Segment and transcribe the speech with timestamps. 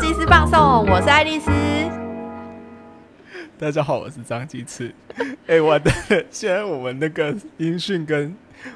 [0.00, 1.50] 鸡丝放送，我是爱丽丝。
[3.58, 4.94] 大家好，我是张鸡翅。
[5.46, 5.90] 哎，我的，
[6.30, 8.34] 现在我们那个音讯跟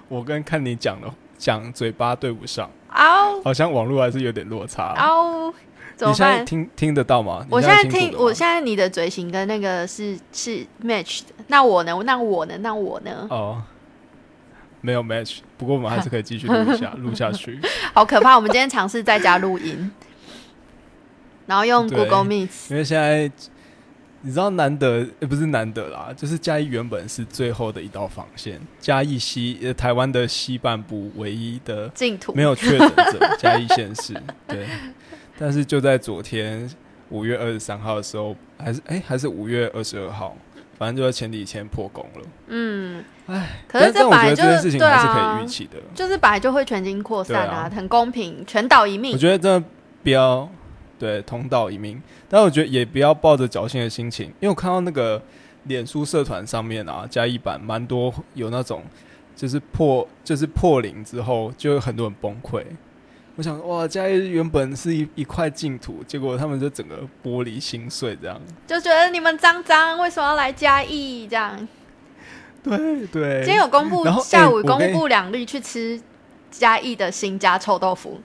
[0.08, 1.06] 我跟看你讲的
[1.36, 4.94] 讲嘴巴对不上，嗷好像网络还是有点落差。
[4.96, 5.52] 嗷，
[5.94, 6.46] 怎么你现在办？
[6.46, 7.44] 听听得到吗？
[7.50, 11.34] 我你现在听，我现在你的嘴型跟那个是是 match 的。
[11.48, 11.94] 那我呢？
[12.04, 12.56] 那我呢？
[12.58, 13.26] 那我呢？
[13.28, 13.62] 哦，
[14.80, 17.60] 没有 match，不过我们还是可以继续录一下， 录下去。
[17.92, 18.36] 好可怕！
[18.36, 19.90] 我们今天尝试在家录音，
[21.50, 22.70] 然后用对 Google Meet。
[22.70, 23.28] 因为现在
[24.22, 34.14] 你知道难得，呃，不是难得啦，就是嘉义原本是最后的一道防线，嘉义西呃台湾的西半部唯一的净土没有确诊者，嘉义县市
[34.46, 34.66] 对。
[35.38, 36.70] 但是就在昨天
[37.08, 40.36] 五月二十三号的时候，还是哎、还是五月二十二号，
[40.78, 42.22] 反正就在前几天破功了。
[42.48, 45.78] 嗯，哎，可是这本来就得这件事情对还是可啊以预期的。
[45.94, 49.18] 就是本来就会全境扩散啊，对很公平，全岛一命我命。
[49.18, 49.66] 觉得真的
[50.02, 50.46] 不要
[51.00, 55.20] 对同道一命，但我觉得也不要抱着侥幸的心情，因为我看到那个
[55.64, 58.82] 脸书社团上面啊，加一版蛮多有那种
[59.34, 62.62] 就是破就是破零之后，就有很多人崩溃。
[63.36, 68.38] 我想哇，嘉义原本是一一块净土，结果他们就整个玻璃心碎这样。
[68.66, 71.26] 就觉得你们脏脏，为什么要来嘉义？
[71.26, 71.66] 这样，
[72.62, 75.98] 对对，今天有公布下午公布两例去吃
[76.50, 78.20] 嘉义的新家臭豆腐，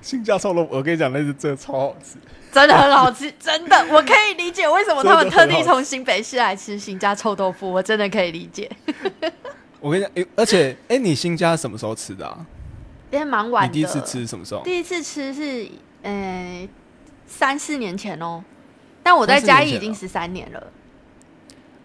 [0.00, 2.16] 新加臭豆腐，我跟你讲，那是真的超好吃。
[2.50, 8.70] 真的很好吃，真的，我可以理解为什么他们特地从新北市来吃新家臭豆腐，我真的可以理解。
[9.80, 12.46] 我跟你讲，诶而且哎、你新家什么时候吃的啊？
[13.10, 14.62] 因为蛮晚的，你第一次吃什么时候？
[14.64, 15.68] 第一次吃是
[16.02, 16.66] 呃
[17.26, 18.42] 三四年前哦，
[19.02, 20.66] 但我在三四年前了嘉义已经十三年了。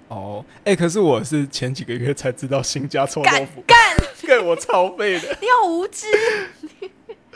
[0.07, 3.77] 哦，哎、可是我是前几个月才知道新家臭豆腐，干，
[4.25, 6.07] 干我超废的， 你好无知！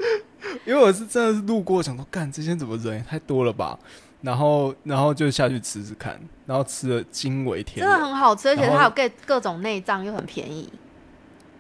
[0.66, 3.78] 因为我是真的是路过，想说干这些怎么人也太多了吧，
[4.22, 10.72] 然后然后就下去吃吃看，然后吃了惊为天真的，很好吃，而且然后它有各各种内脏又很便宜。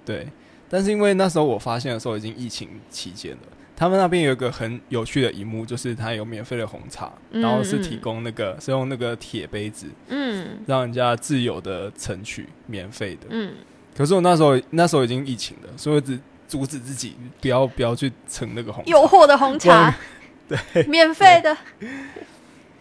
[0.05, 0.27] 对，
[0.69, 3.39] 但是因为那时候我发现的时候已经疫情期间了。
[3.75, 13.27] 他们那边有一个很有趣的一幕，就是他有免费的红茶，嗯然后是提供那个是用那个铁杯子，嗯让人家自由的盛取，免费的。
[13.29, 13.53] 嗯，
[13.95, 18.89] 可是我那时候那时候已经疫情了，所以我只阻止自己不要不要去盛那个红茶。
[18.89, 19.93] 诱惑的红茶，
[20.47, 21.55] 对免费的。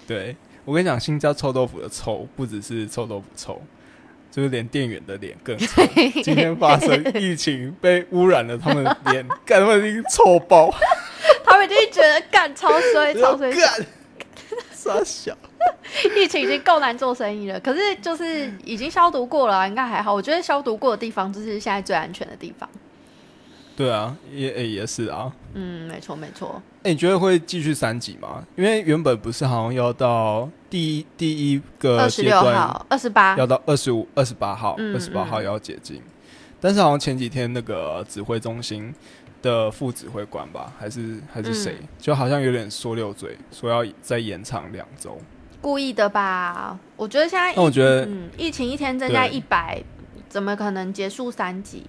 [0.07, 3.61] 对，我跟你讲，新疆臭豆腐的臭不只是臭豆腐臭，
[4.31, 5.83] 就是连店员的脸更臭。
[6.23, 10.73] 今天发生疫情被污染了，他们的脸干他们已经臭爆，
[11.45, 13.53] 他们一定觉得干超衰，超衰。
[13.53, 13.87] 干，
[14.73, 15.37] 傻小。
[16.17, 20.15] 疫情已经够难做生意了，可是就是已经消毒过了啊、应该还好。
[20.15, 22.69] 我觉得消毒过的地方就是现在最安全的地方。
[23.77, 25.31] 对啊，也也也是啊。
[25.53, 26.63] 嗯，没错没错。
[26.83, 28.43] 哎、你觉得会继续三级吗？
[28.57, 36.01] 因为原本不是好像要到第一第一个二十六阶段号、二十八，要到二十五、二十八号，嗯二十八号要解禁。
[36.61, 38.95] 但是好像前几天那个指挥中心
[39.43, 45.19] 的副指挥官吧，还是还是谁，嗯就好像有点说溜嘴，说要再延长两周。
[45.61, 46.79] 故意的吧？
[46.97, 49.83] 我觉得现在，那我觉得嗯，疫情一天增加一百，
[50.29, 51.85] 怎么可能结束三级？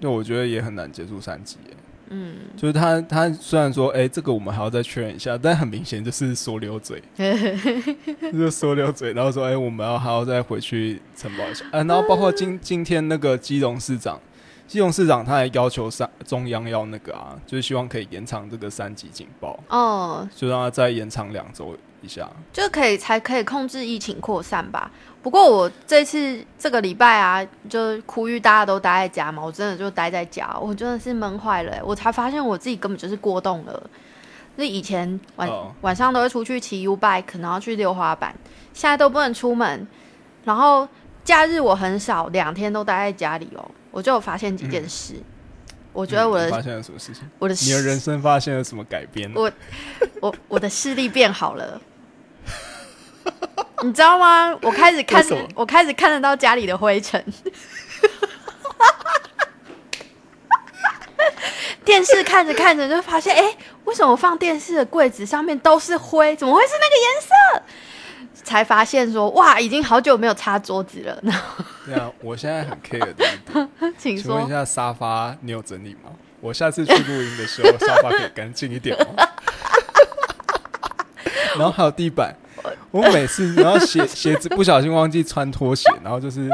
[0.00, 1.74] 对，我觉得也很难结束三级耶。
[2.10, 11.66] 嗯，就是他他虽然说，哎、这个我们还要再确认一下，但很明显就是说溜嘴， 就是说溜嘴，然后说，哎、我们要还要再回去承包一下。
[11.66, 14.18] 啊，然后包括今今天那个基隆市长，
[14.66, 19.62] 基隆市长他还要求上中央要那个啊，就是希望可以延长这个三级警报。
[19.68, 22.26] 哦，就让他再延长两周一下。
[22.54, 24.90] 就可以才可以控制疫情扩散吧。
[25.28, 33.90] 不过我这次这个礼拜啊，就呼吁大家都待在家嘛，我真的就待在家，我真的是闷坏了欸、我才发现我自己根本就是过动了。
[34.56, 38.34] 就以前晚、哦晚上都会出去骑 U bike，然后去溜滑板，
[38.72, 39.86] 现在都不能出门。
[40.44, 40.88] 然后
[41.22, 43.70] 假日我很少，两天都待在家里哦。
[43.90, 45.14] 我就有发现几件事，
[45.92, 47.28] 我觉得我的、发现了什么事情？
[47.38, 49.30] 我的你的人生发现了什么改变？
[49.34, 49.52] 我
[50.22, 51.78] 我我的视力变好了，
[53.82, 54.56] 你知道吗？
[54.62, 55.24] 我开始看
[55.54, 57.22] 我开始看得到家里的灰尘。
[61.84, 66.36] 电视看着看着就发现，哎、为什么放电视的柜子上面都是灰？
[66.36, 67.28] 怎么会是那个颜色？
[68.44, 71.18] 才发现说，哇，已经好久没有擦桌子了。
[71.84, 73.24] 对啊，我现在很 care 的
[73.98, 76.10] 请说，请问一下沙发你有整理吗？
[76.40, 79.06] 我下次去录音的时候，沙发可以干净一点吗？
[81.58, 82.36] 然后还有地板，
[82.90, 86.50] 我每次然后鞋鞋子不小心忘记穿拖鞋，然后就是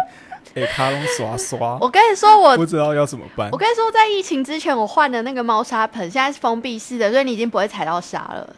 [0.55, 3.59] 给卡隆刷刷，我跟你说，我不知道要怎么办我。
[3.59, 8.57] 跟你说，在疫情之前，我换的那个猫砂盆现在是封闭式的，所以你已经不会踩到沙了。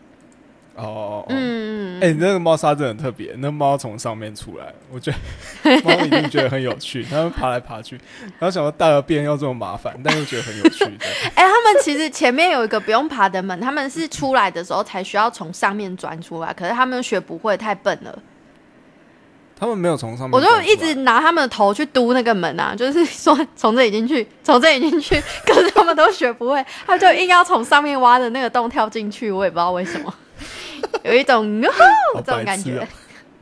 [0.76, 1.55] 哦，嗯
[1.98, 7.98] 嗯，哎、你那个猫砂真的很特别，那猫从上面出来，我觉得 猫一定觉得很有趣，它们爬来爬去，
[8.38, 11.06] 然后想到大个便要这么麻烦，但又觉得很有趣的。
[11.34, 18.18] 哎、他们其实前面有一个不用爬的门，他们是出来的时候才需要从上面钻出来，可是他们学不会，太笨了。
[19.58, 30.14] 他们没有从上面我就一直拿他们的头去嘟那个门啊，就是说从这里进去，从这里进去，可是他们都学不会，他就硬要从上面挖的那个洞跳进去，我也不知道为什么，
[31.04, 31.62] 有一种
[32.14, 32.86] 好这种感觉。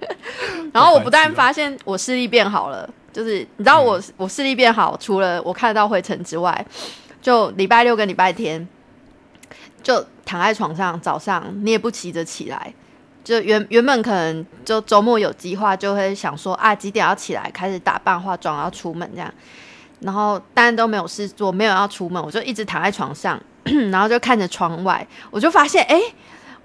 [0.73, 6.67] 然后我不但发现我视力变好了，就是你知道我、我视力变好，除了我看得到灰尘之外，
[7.23, 8.69] 就礼拜六跟礼拜天
[9.83, 12.75] 就躺在床上，早上你也不急着起来。
[13.23, 19.33] 就原原本可能就周末有计划，就会想说啊几点要起来，开始打扮化妆要出门这样，
[20.01, 23.41] 然后当然都没有事做，没有要出门，我就一直躺在床上，
[23.91, 26.15] 然后就看着窗外，我就发现哎、诶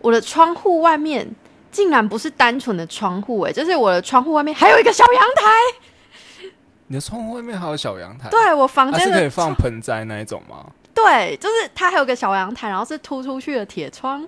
[0.02, 1.30] 我的窗户外面
[1.72, 6.50] 竟然不是单纯的窗户，哎，就是我的窗户外面还有一个小阳台。
[6.88, 10.66] 你的窗户外面还有小阳台，对我房它、间的是可以放盆栽那一种吗？
[10.94, 14.28] 对，就是它还有个小阳台，然后是突出去的铁窗，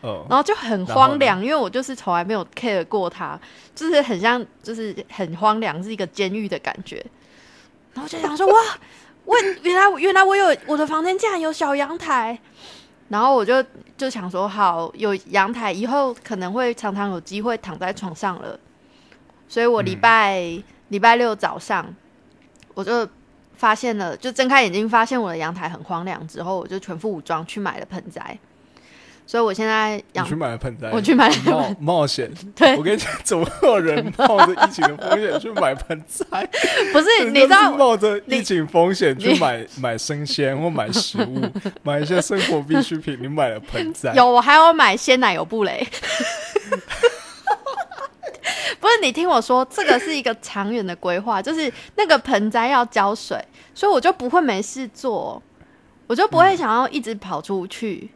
[0.00, 3.38] 呃，然后就很荒凉，因为我就是从来没有 care 过它，
[3.74, 7.04] 就是很像，就是很荒凉，是一个监狱的感觉。
[7.94, 8.60] 然后就想说，哇，
[9.24, 12.36] 我原来原来我有我的房间竟然有小阳台，
[13.14, 13.64] 然后我就
[13.96, 18.58] 就想说，好，有阳台以后可能会常常有机会躺在床上了，
[19.48, 20.40] 所以我礼拜
[20.88, 21.86] 礼、拜六早上
[22.74, 23.08] 我就
[23.54, 28.36] 发现了，就睁开眼睛发现我的阳台很荒凉之后，我就全副武装去买了盆栽。
[29.26, 32.30] 所以我现在养去买了盆栽，我去买了冒冒险。
[32.54, 36.26] 对我跟你讲，怎么会有人冒着疫情的风险去买盆栽？
[36.92, 41.40] 不是你知道冒着疫情风险去你买 买生鲜或买食物，
[41.82, 45.86] 买一些生活必需品，你买了盆栽，有我还要买鲜奶油布雷。
[48.78, 53.42] 不是你听我说，这个是一个长远的规划，就是那个盆栽要浇水，
[53.74, 55.42] 所以我就不会没事做，
[56.06, 58.10] 我就不会想要一直跑出去。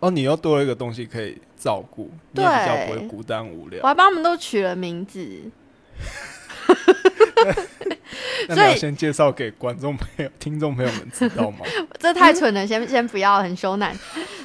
[0.00, 3.88] 哦，你又多了一个东西可以照顾，你也比较不会孤单无聊我。
[3.88, 5.50] 还帮他们都取了名字，
[8.48, 11.58] 那你所以要先介绍给观众朋友、听众朋友们知道吗？
[11.98, 13.92] 这太蠢了，先先不要，很羞赧。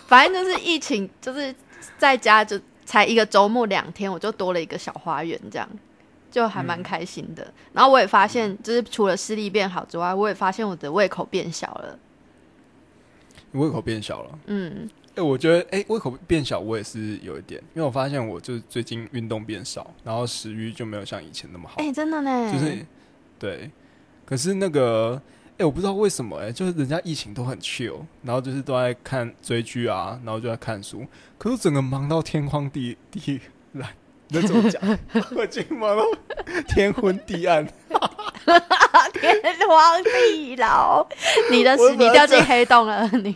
[0.08, 1.54] 反正就是疫情，就是
[1.98, 5.70] 在家就才一个周末两天，我就多了一个小花园，这样
[6.32, 7.54] 就还蛮开心的。
[7.74, 12.00] 然后我也发现，就是除了视力变好之外，我也发现我的胃口变小了。
[13.52, 14.40] 你胃口变小了。
[14.48, 22.86] 嗯，哎、我觉得，哎、胃口变小，我也是有一点，因为我发现我就是最近运动变少，然后食欲就没有像以前那么好，哎、真的呢，就是
[23.38, 23.69] 对。
[24.25, 25.21] 可是那个，
[25.57, 31.06] 哎、我不知道为什么、哎，就是人家疫情都很 chill，然后就是都在看追剧啊，然后就在看书，
[31.38, 33.39] 可是整个忙到天荒地地
[33.74, 33.89] 蓝，
[34.30, 34.81] 那怎么讲？
[35.36, 36.04] 我已经忙到
[36.69, 37.68] 天昏地暗。
[39.13, 41.07] 天荒地老，
[41.50, 43.36] 你的你掉进黑洞了，你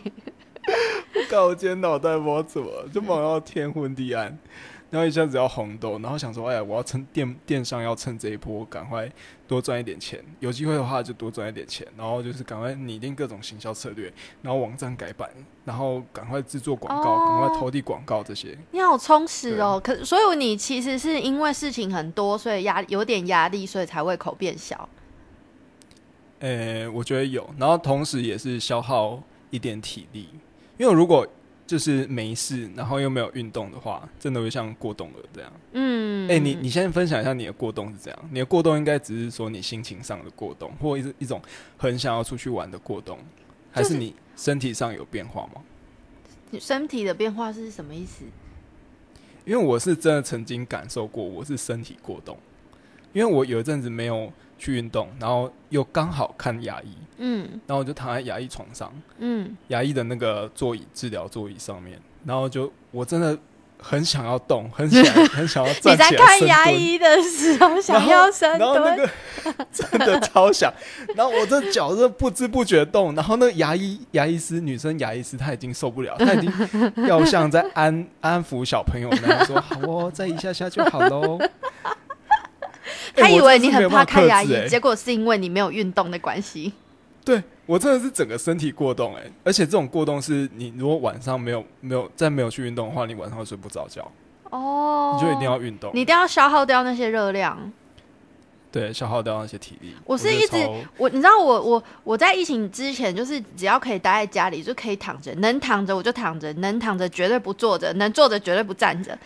[1.28, 4.36] 搞我今天脑袋不知道怎么，就忙到天昏地暗，
[4.90, 9.10] 然后一下子要红豆，然后想说，哎呀，我要趁电电商要趁这一波赶快
[9.46, 15.28] 多赚一点钱，有机会的话就多赚一点钱，然后就是赶快拟定各种行销策略，然后网站改版，
[15.64, 18.56] 然后赶快制作广告，赶、哦快投递广告这些。
[18.70, 19.80] 你好充实哦。
[19.82, 24.88] 可所以你其实是因为事情很多，所以压有点压力，所以才胃口变小。
[26.40, 30.28] 呃、我觉得有，然后同时也是消耗一点体力，
[30.78, 31.26] 因为如果
[31.66, 35.52] 就是没事，然后又没有运动的话，真的会像过冬了这样。
[35.72, 38.28] 嗯，哎、你你先分享一下你的过冬是怎样？
[38.32, 41.42] 你的过冬应该只是说你心情上的过冬，或一一种
[41.76, 43.18] 很想要出去玩的过冬，
[43.70, 45.60] 还是你身体上有变化吗？
[46.50, 48.24] 你身体的变化是什么意思？
[49.44, 52.38] 因为我是真的曾经感受过，我是身体过冬，
[53.12, 56.88] 因为我有一阵子没有去运动，然后又刚好看牙医，
[57.18, 57.48] 嗯。
[57.66, 63.38] 然后我就躺在牙医床上，嗯，牙医的那个座椅治疗座椅上面，然后就我真的
[63.80, 66.80] 很想要动，很想 很想要你在站起来深看牙蹲。
[66.80, 70.72] 医的时候想要深然后那蹲，个 真的超想，
[71.14, 76.52] 然后我这脚是不知不觉动，然后那个牙医牙医师女生牙医师她已经受不了，她已经
[77.06, 81.38] 要像在安安抚小朋友那样说 好哦，再一下下就好喽。
[83.14, 86.72] 哎他以为你很怕看牙医，结果是因为你没有运动的关系。
[87.24, 94.10] 对我真的是整个身体过动哎、而且这种过动是你如果晚上没有没有再没有去运动的话，你晚上会睡不着觉，
[94.50, 95.90] 哦，你就一定要运动。
[95.92, 97.70] 你一定要消耗掉那些热量。
[98.70, 99.94] 对，消耗掉那些体力。
[100.04, 100.56] 我是一直
[100.98, 109.18] 我你知道我我我在疫情之前，就是只要可以待在家里就可以躺着，能躺着我就躺着，能躺着绝对不坐着，能坐着绝对不站着。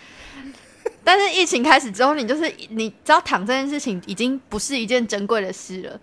[1.04, 6.00] 但是疫情开始之后，你就是你知道躺这件事情已经不是一件珍贵的事了，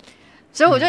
[0.51, 0.85] 所以我就、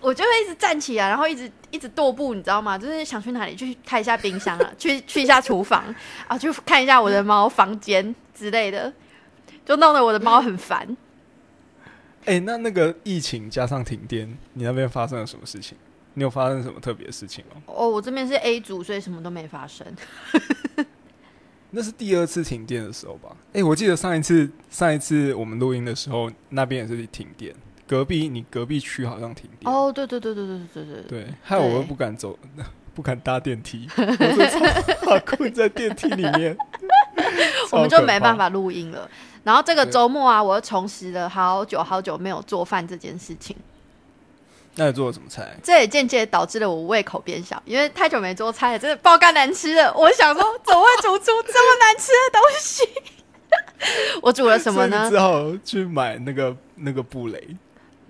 [0.00, 2.76] 我就会一直站起来，然后一直一直踱步，你知道吗？
[2.76, 5.82] 就是想去哪里去开一下冰箱啊， 去去一下厨房
[6.28, 8.92] 啊，去看一下我的猫房间之类的，
[9.64, 10.96] 就弄得我的猫很烦。
[12.26, 15.78] 哎、那那个疫情加上停电，你那边发生了什么事情？
[16.14, 17.62] 你有发生什么特别的事情吗？
[17.66, 19.86] 哦，我这边是 A 组，所以什么都没发生。
[21.76, 23.28] 那是第二次停电的时候吧？
[23.52, 27.54] 哎、我记得上一次上一次我们录音的时候，那边也是停电，
[27.86, 29.70] 隔壁你隔壁区好像停电。
[29.70, 32.38] 哦，对对对对对对对对，对，害我又不敢走，
[32.94, 36.56] 不敢搭电梯， 我就困在电梯里面。
[37.72, 38.44] 我们就没办法。
[38.44, 39.06] 法录音了。
[39.44, 43.54] 然后这个周末啊，我又重拾了好久好久没有做饭这件事情，
[44.76, 45.56] 那你做了什么菜？
[45.62, 49.92] 这也间接导致了我胃口变小，因为太久没做菜了，真的爆干难吃了。
[49.94, 52.88] 我想说，怎么会煮出这么难吃的东西？
[54.22, 55.08] 我煮了什么呢？
[55.10, 57.56] 只好去买那个那个布雷，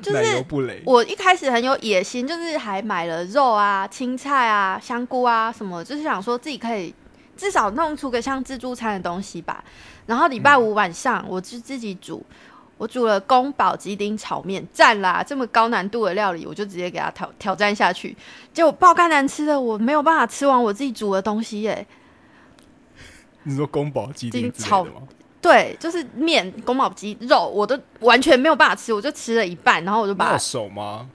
[0.02, 0.82] 就是奶油布雷。
[0.84, 6.92] 我一开始很有野心，就是还买了肉啊、青菜啊、香菇啊什么，就是想说自己可以
[7.36, 9.62] 至少弄出个像自助餐的东西吧。
[10.06, 12.24] 然后礼拜五晚上我就自己煮，
[12.78, 15.24] 我煮了宫保鸡丁炒面，赞啦！
[15.26, 18.14] 这么高难度的料理，我就直接给它挑挑战下去。
[18.52, 21.86] 结果爆肝难吃的，我没有办法吃完我自己煮的东西耶。
[23.44, 24.86] 你说宫保鸡丁炒？
[25.40, 31.08] 对，就是面、宫保鸡肉，我都完全没有办法吃，我就吃了一半，然后我就把那有熟吗？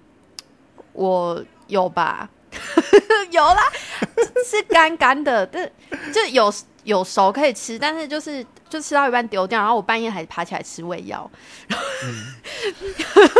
[0.94, 2.30] 我有吧，
[3.30, 3.62] 有啦，
[4.46, 5.70] 是干干的，但
[6.13, 6.51] 就有
[6.83, 11.29] 有熟可以吃，但是就是就吃到一半丢掉，然后我半夜还爬起来吃胃药，
[11.67, 11.85] 然后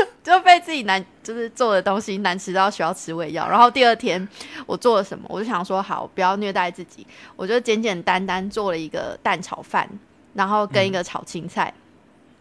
[0.24, 3.48] 就被自己难就是做的东西难吃到需要吃胃药。
[3.50, 4.27] 然后第二天
[4.65, 7.05] 我做了什么，我就想说好，不要虐待自己，
[7.36, 9.89] 我就简简单单做了一个蛋炒饭，
[10.33, 11.74] 然后跟一个炒青菜。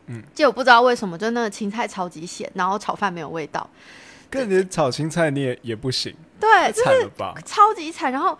[0.07, 3.69] 嗯，结果不知道为什么，就那个青菜超级咸，然后炒饭没有味道。
[4.29, 7.35] 跟你炒青菜你也也不行，对，太就是惨了吧？
[7.45, 8.13] 超级惨。
[8.13, 8.39] 然后，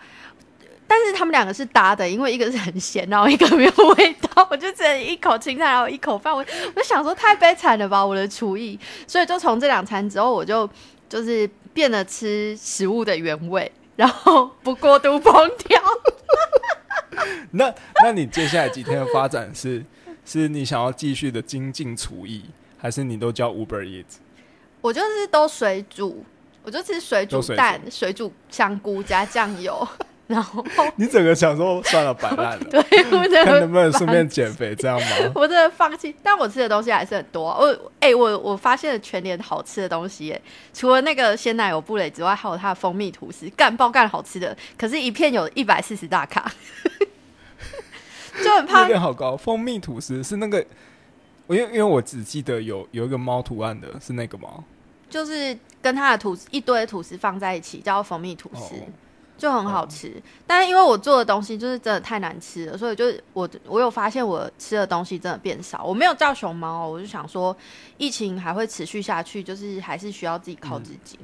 [0.91, 4.45] 但是他们两个是搭的，因为一个是很咸，然后一个没有味道。
[4.51, 6.33] 我就只能一口青菜，然后一口饭。
[6.33, 8.77] 我我就想说，太悲惨了吧，我的厨艺。
[9.07, 10.69] 所以就从这两餐之后，我就
[11.07, 15.81] 就是变得吃食物的原味， 然后不过度烹调。
[17.51, 19.81] 那那你接下来几天的发展是
[20.25, 22.43] 是你想要继续的精进厨艺，
[22.77, 24.17] 还是你都叫 Uber Eats？
[24.81, 26.25] 我就是都水煮，
[26.63, 29.87] 我就吃水煮都水煮蛋、水煮香菇加酱油，
[30.31, 30.63] 然后
[30.95, 32.79] 你整个想说算了，摆烂了， 对
[33.11, 35.07] 我的看能不能顺便减肥，这样吗？
[35.35, 40.41] 我真的放弃，但我吃的东西还是很多啊、我哎、我我发现了全年好吃的东西，哎，
[40.73, 44.55] 除了那个鲜奶油布蕾之外，还有它的蜂蜜吐司，干爆干好吃的。
[44.77, 46.51] 可是，一片有一百四十大卡，
[48.41, 48.85] 就很那怕。
[48.85, 50.65] 边好高，蜂蜜吐司是那个，
[51.47, 54.63] 我因为因为我只记得有有一个猫图案的，是那个吗？
[55.09, 58.75] 就是跟它的吐司一堆吐司放在一起，叫蜂蜜吐司。
[58.75, 58.87] 哦
[59.41, 65.83] 就很好吃，但是因为我做的东西就是真的太难吃了，所以就是我我有发现我吃的东西真的变少。
[65.83, 67.57] 我没有叫熊猫哦，我就想说
[67.97, 71.17] 疫情还会持续下去，就是还是需要自己靠自己。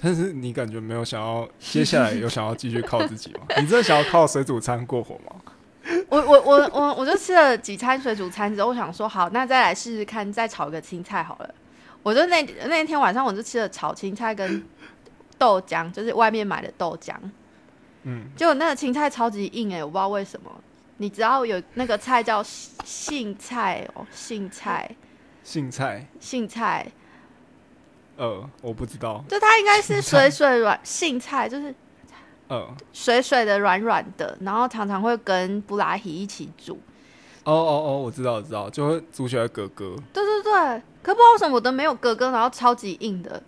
[0.00, 3.40] 但是你感觉没有想要接下来有想要继续靠自己吗？
[3.60, 5.34] 你真的想要靠水煮餐过活吗？
[6.08, 11.54] 我我我我我就吃了几餐水煮餐之后，我想说好，那再来试试看，再炒一个青菜好了。
[12.04, 14.64] 我就那那天晚上我就吃了炒青菜跟
[15.38, 17.14] 豆浆，就是外面买的豆浆。
[18.02, 20.50] 嗯，结果那个青菜超级硬哎、我不知道为什么。
[21.00, 24.90] 你知道有那个菜叫杏菜哦，杏菜，
[25.44, 26.90] 杏菜，杏菜，
[28.16, 31.72] 呃，我不知道，就它应该是水水软杏菜，就是
[32.48, 36.80] 呃，水水的软软的，然后常常会跟布拉提一起煮。
[37.44, 39.96] 哦哦哦，我知道，我知道，就会煮起来咯咯。
[40.12, 43.40] 对对对，可不知道为什么我的没有哥哥，然后超级硬的，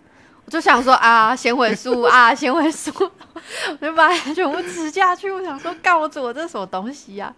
[0.51, 5.31] 就想说啊，纤维素啊， 纤维素，我就把它全部吃下去。
[5.31, 7.33] 我想说，干我煮这是什么东西呀、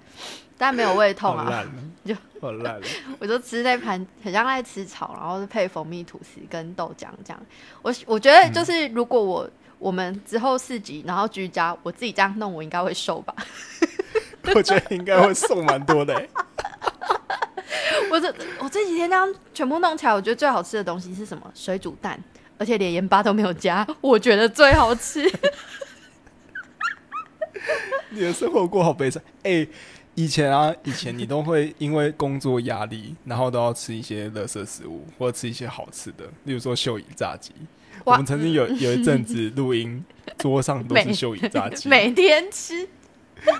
[0.58, 1.63] 但没有胃痛啊，
[2.03, 2.88] 就好烂了。
[3.22, 7.39] 我就吃那盘很像在吃草，然后是配蜂蜜吐司跟豆浆这样。
[7.84, 13.36] 我我觉得就是如果我、我们之后四级然后居家，我自己这样弄，我应该会瘦吧。
[14.55, 16.27] 我觉得应该会瘦蛮多的欸。
[18.10, 21.50] 我这我这几天这样全部弄起来，我觉得最好吃的东西是什么？
[21.53, 22.20] 水煮蛋，
[22.57, 25.29] 而且连盐巴都没有加， 我觉得最好吃。
[28.10, 29.22] 你的生活过好悲惨。
[29.43, 29.67] 哎、
[30.15, 37.51] 以前啊，以前你都会因为工作压力，然后都要吃一些垃圾食物，或者吃一些好吃的，例如说秀姨炸鸡。
[38.05, 40.03] 我哇们曾经有有一阵子 录音，
[40.38, 42.88] 桌上都是秀姨炸鸡，每天吃，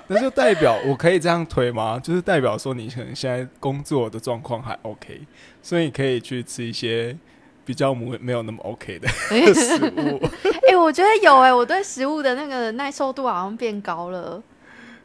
[0.08, 2.00] 那就代表我可以这样推吗？
[2.00, 5.22] 就是代表说你可能现在工作的状况还 OK，
[5.62, 7.16] 所以可以去吃一些
[7.66, 9.08] 比较没没有那么 OK 的
[9.54, 10.20] 食物。
[10.70, 14.42] 哎、我觉得有哎、我对食物的那个耐受度好像变高了。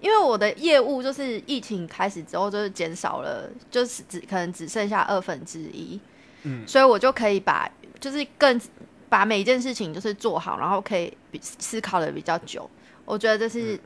[0.01, 5.99] 因为我的业务就是疫情开始之后，就是减少了，就是只可能只剩下二分之一，
[6.45, 8.61] 嗯所以我就可以把就是更
[9.09, 12.71] 把每一件事情就是做好，然后可以比思考的比较久。
[13.05, 13.77] 我觉得这是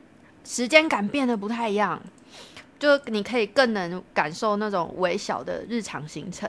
[0.45, 1.99] 时间感变得不太一样，
[2.77, 6.47] 就你可以更能感受那种微小的日常行程。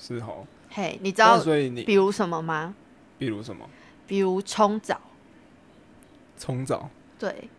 [0.00, 2.74] 是哦，嘿，你知道所以你比如什么吗？
[3.18, 3.68] 比如什么
[4.06, 4.98] 比如冲澡，
[6.38, 6.88] 冲澡，
[7.18, 7.50] 对，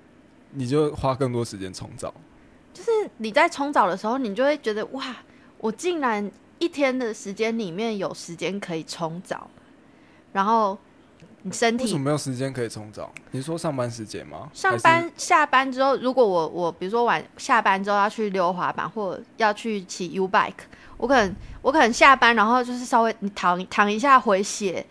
[0.50, 2.12] 你就花更多时间冲澡。
[2.74, 5.16] 就是你在冲澡的时候，你就会觉得哇，
[5.60, 9.48] 我竟然一天的时间里面有时间可以冲澡，
[10.34, 10.78] 然后
[11.44, 13.14] 你身体为什么没有时间可以冲澡？
[13.32, 14.50] 你说上班时间吗？
[14.54, 20.54] 上班下班之后，如果我我比如说晚下班之后要去溜滑板或者要去骑 U bike，
[21.02, 24.86] 我可能我可能下班然后就是稍微你躺躺一下回血，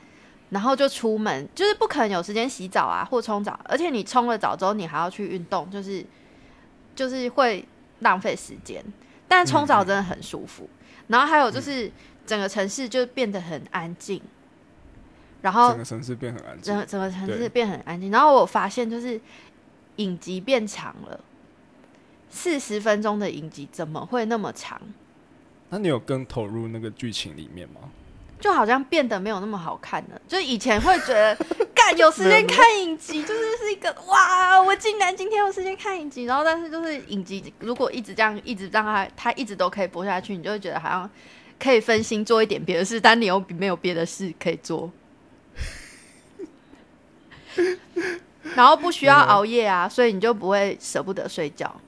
[0.48, 6.04] 然后就出门，就是不可能有时间洗澡啊或冲澡，而且你冲了澡之后你还要去运动，就是
[6.96, 7.64] 就是会
[8.00, 8.84] 浪费时间。
[9.28, 10.68] 但冲澡真的很舒服，
[11.06, 11.88] 然后还有就是
[12.26, 14.20] 整个城市就变得很安静，
[15.40, 16.76] 然后整个城市变很安静整？
[16.76, 18.10] 个整个城市变很安静。
[18.10, 19.20] 然后我发现就是
[19.96, 21.20] 影集变长了，
[22.28, 24.80] 四十分钟的影集怎么会那么长？
[25.70, 27.80] 那你有更投入那个剧情里面吗？
[28.40, 30.20] 就好像变得没有那么好看了。
[30.26, 31.36] 就以前会觉得，
[31.74, 36.24] 干有时间看影集， 就是是一个哇，我竟然今天有时间看影集。
[36.24, 41.10] 然后，但是就是影集如果一直这样，一直让它它一直都可以播下去，你就会觉得好像
[41.58, 44.90] 可以分心做一点别的事，但你又没有别的事可以做。
[48.54, 51.78] 然后不需要熬夜啊，所以你就不会舍不得睡觉。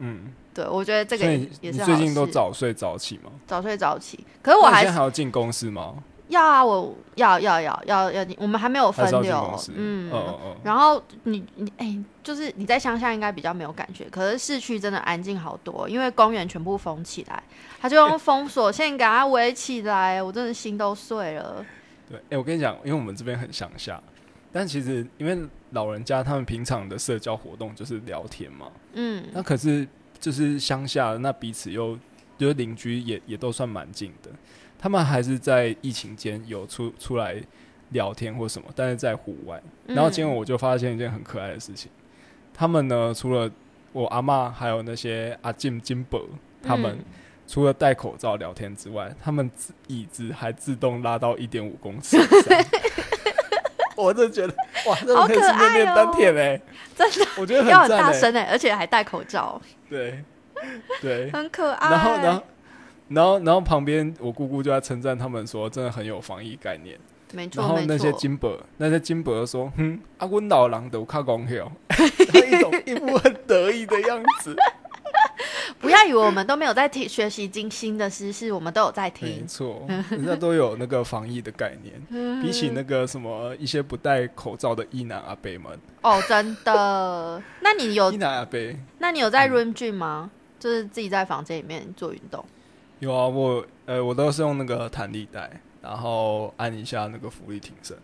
[0.00, 1.24] 嗯，对，我觉得这个
[1.60, 3.30] 也是最近都早睡早起吗？
[3.46, 4.24] 早睡早起。
[4.42, 5.94] 可是我还是在还要进公司吗？
[6.28, 10.10] 要啊，我要要要要要，我们还没有分流？，嗯。
[10.10, 17.42] 嗯嗯然后你你哎、就是你在乡下应该比较没有感觉，可是市区真的安静好多，因为公园全部封起来，
[17.80, 21.64] 他就用封锁线给它围起来，我真的心都碎了。
[22.08, 22.18] 对。
[22.30, 24.02] 哎、我跟你讲，因为我们这边很乡下，
[24.50, 25.38] 但其实因为
[25.72, 29.86] 老人家他们平常的社交活动就是聊天嘛，嗯，那可是
[30.22, 31.98] 就是乡下，那彼此又
[32.38, 34.30] 就是邻居也也都算蛮近的，
[34.78, 37.34] 他们还是在疫情间有出出来
[37.90, 39.60] 聊天或什么，但是在户外。
[39.86, 41.90] 嗯然后今天我就发现一件很可爱的事情，
[42.54, 43.50] 他们呢除了
[43.92, 46.24] 我阿妈还有那些阿金金伯，
[46.62, 47.04] 他们嗯
[47.48, 49.50] 除了戴口罩聊天之外，他们
[49.88, 52.16] 椅子还自动拉到一点五公尺。
[53.96, 54.54] 我真的觉得
[54.86, 56.60] 哇，这好可爱哦丹田哎、
[56.96, 60.22] 真的我觉得很大声哎、而且还戴口罩，对
[61.00, 61.90] 对， 很可爱。
[61.90, 62.42] 然后然后
[63.08, 66.98] 然后然后旁边我姑姑就在称赞他们说，真的很有防疫概念。
[67.34, 71.72] 没错然后那，些金伯，那些金伯说，哼，啊，阮老人都较讲晓
[72.46, 74.54] 一种一副很得意的样子。
[75.82, 79.46] 不要以为我们都没有在听学习精新的知识，我们都有在听没听。
[79.48, 87.42] 错， 人家都有那个防疫的概念，比起那个什么一些不戴口罩的伊南阿伯们，哦，真的？
[87.60, 88.58] 那你有 伊南阿伯
[88.98, 90.30] 那你有在嗯 room gym 吗？
[90.60, 92.44] 就是自己在房间里面做运动。
[93.00, 95.50] 有啊，我呃我都是用那个弹力带，
[95.82, 97.96] 然后按一下那个浮力挺身，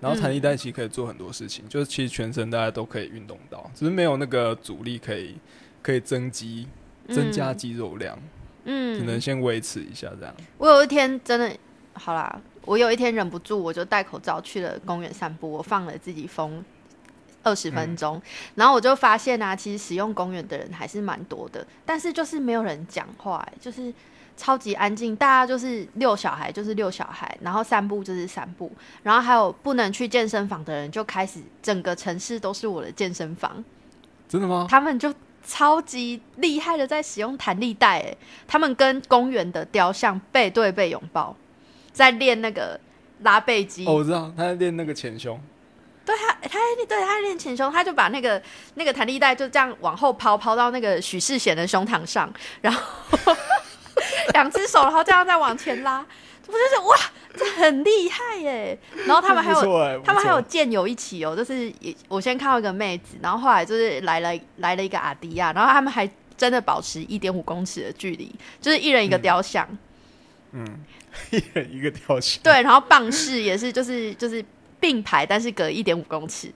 [0.00, 5.36] 然后弹力带其实可以做很多事情，就是其实全身大家都可以运动到，只是没有那个阻力可以
[5.80, 6.68] 可以增肌
[7.08, 8.18] 增加肌肉量，
[8.64, 10.34] 嗯，只能先维持一下这样。
[10.58, 11.50] 我有一天真的
[11.94, 16.64] 好啦，我有一天忍不住，我就戴口罩去了公园散步，我放了自己风
[17.42, 18.20] 二十分钟，
[18.54, 23.92] 然后我就发现啊，其实使用公园的人还是蛮多的，但是就是没有人讲话、欸就是
[24.36, 28.70] 超级安静，大家就是遛小孩就是遛小孩，然后散步就是散步，
[29.02, 33.64] 然后还有不能去健身房的人就开始整个城市都是我的健身房。
[34.28, 34.66] 真的吗？
[34.68, 35.10] 他们就
[35.46, 38.16] 超级厉害的在使用弹力带，哎，
[38.48, 41.36] 他们跟公园的雕像背对背拥抱，
[41.92, 42.78] 在练那个
[43.20, 43.86] 拉背肌。
[43.86, 45.40] 哦，我知道他在练那个前胸，
[46.04, 48.42] 对他，他对他练前胸，他就把那个
[48.74, 52.28] 那个弹力带就这样往后抛，抛到那个许世贤的胸膛上，
[52.60, 53.34] 然后
[54.34, 56.04] 两只手，然后这样再往前拉。
[56.46, 56.96] 我就是哇，
[57.36, 58.78] 这很厉害耶！
[59.06, 69.66] 然后他们还有欸他们还有不错剑友一起哦，就是也我先看到一个妹子，然后后来就是来了来了一个阿迪亚，然后他们还真的保持一点五公尺的距离，就是一人一个雕像，
[70.52, 70.84] 嗯
[71.30, 72.42] 一人一个雕像。
[72.42, 74.44] 对，然后棒式也是就是就是
[74.78, 76.52] 并排，但是隔一点五公尺，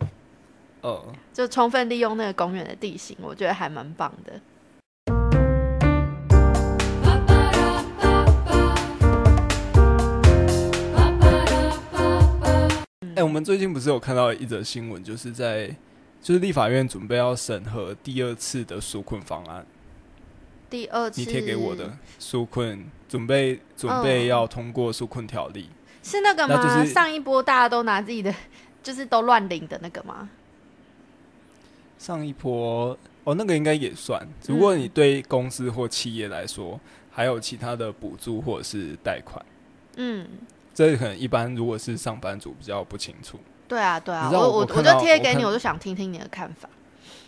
[0.83, 4.41] 哦，就充分利用那个公园的地形，我觉得还蛮棒的。
[13.23, 15.75] 我们最近不是有看到一则新闻，就是在
[16.23, 19.65] 就是立法院准备要审核第二次的纾困方案，
[20.69, 25.69] 第二次你贴给我的纾困准备准备要通过纾困条例。
[26.03, 26.63] 是那个吗？
[26.63, 28.35] 就是上一波大家都拿自己的，
[28.83, 30.29] 就是都乱领的那个吗？
[31.99, 36.81] 上一波哦，那个应该也算，只不过你对公司或企业来说，
[37.11, 39.45] 还有其他的补助或者是贷款，
[39.97, 40.27] 嗯，
[40.89, 43.39] 这可能一般如果是上班族比较不清楚。
[43.69, 46.69] 对啊，对啊，我我我就贴给你，我我就想听听你的看法。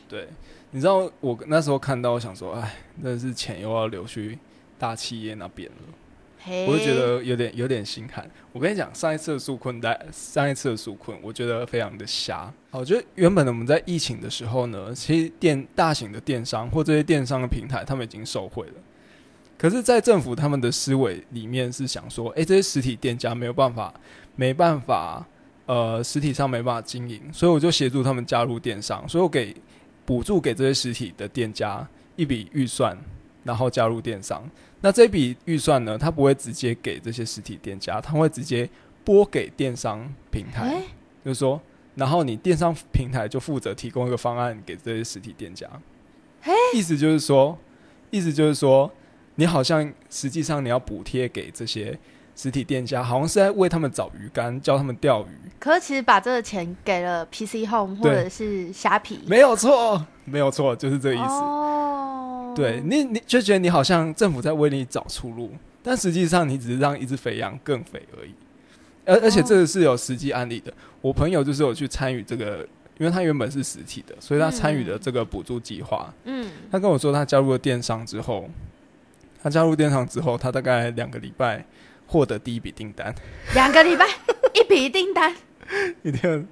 [0.08, 0.26] 对，
[0.70, 4.38] 你知道我那时候看到，我想说，哎，真的是钱又要流去
[4.78, 5.94] 大企业那边了。
[6.44, 8.28] 嘿，我就觉得有点有点心寒。
[8.52, 12.52] 我跟你讲，上一次的纾困在上一次的纾困，我觉得非常的瞎。
[12.70, 18.74] 好，我觉得原本我们在疫情的时候呢，其实电大型的电商或这些电商的平台，他们已经受惠了。
[19.62, 23.94] 可是，在政府他们的思维里面是想说，诶，这些实体店家没有办法，
[24.34, 25.24] 没办法，
[25.66, 29.54] 呃，实体上没办法经营，所以我就协助他们加入电商，所以我给
[30.04, 32.98] 补助给这些实体的店家一笔预算，
[33.44, 34.42] 然后加入电商。
[34.80, 38.68] 那这笔预算呢，它不会直接给这些实体店家，它会直接
[39.04, 40.82] 拨给电商平台，哎，
[41.24, 41.60] 就是说，
[41.94, 45.68] 然后你电商平台就负责提供一个方案给这些实体店家。
[46.74, 47.56] 意思就是说，
[48.10, 48.90] 意思就是说，
[49.34, 51.98] 你好像实际上你要补贴给这些
[52.34, 55.50] 实体店家，好像是在为他们找鱼竿，教他们钓鱼。
[55.58, 61.24] 可是其实把这个钱给了 PC Home 或者是虾皮，没有错，没有错，就是这个意思。
[61.24, 65.50] 哦，对你，你就觉得你好像政府在为你找出路，
[65.82, 68.34] 但实际上你只是让一只肥羊更肥而已。
[69.04, 72.66] 而而且这个是有实际案例的，我朋友就是有去参与这个，
[72.98, 76.12] 因为他原本是实体的，所以他参与了这个补助计划。
[76.24, 78.48] 嗯，他跟我说，他加入了电商之后，
[79.42, 81.64] 他加入电商之后，他大概两个礼拜
[82.06, 83.14] 获得第一笔订单。
[83.54, 84.06] 两个礼拜
[84.54, 85.34] 一笔订单，
[86.02, 86.46] 一定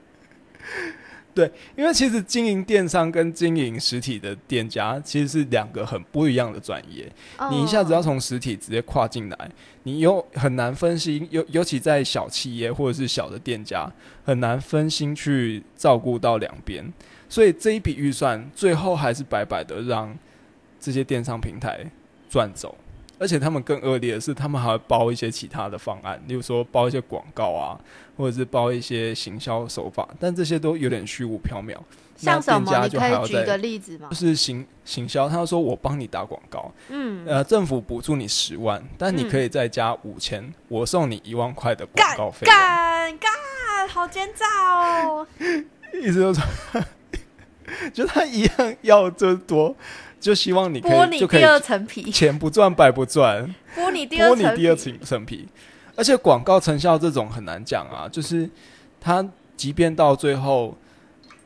[1.33, 7.11] 对，因为其实经营电商跟经营实体的店家其实是两个很不一样的专业。
[7.51, 9.51] 你一下子要哦从实体直接跨进来，
[9.85, 13.91] 你又很难分心，尤尤其在小企业或者是小的店家，
[14.25, 16.93] 很难分心去照顾到两边，
[17.29, 20.13] 所以这一笔预算最后还是白白的让
[20.81, 21.89] 这些电商平台
[22.31, 22.75] 赚走。
[23.19, 27.79] 而且他们更恶劣的是，他们还会包一些其他的方案，例如说包一些广告啊，
[28.17, 31.77] 或者是包一些行销手法，但这些都有点虚无缥缈。
[32.17, 32.89] 像什么？
[32.91, 34.17] 你可以举个例子吗就？
[34.17, 42.55] 是行行销，他说我帮你打广告，嗯，呃，政府补助你十万，但你嗯可以再加五千、我送你一万块的广告费用。
[42.55, 43.31] 干干，
[43.89, 45.27] 好奸诈哦！
[45.93, 46.85] 意思就是说，
[47.93, 49.77] 就他一样要这多，
[50.21, 55.49] 就希望你可以就可第二以层皮，钱不赚白不赚，剥你第二剥你第二层层皮。
[55.97, 58.49] 而且广告成效这种很难讲啊，就是
[59.01, 60.77] 他即便到最后，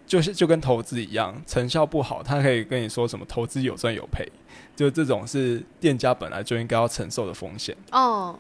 [0.06, 4.30] 就是就跟投资一样，成效不好，他可以跟你说什么投资有赚有赔，
[4.76, 7.76] 就这种是店家本来就应该要承受的风险。
[7.90, 8.36] 哦，